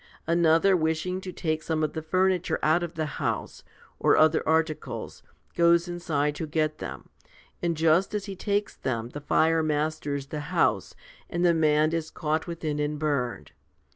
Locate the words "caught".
12.09-12.47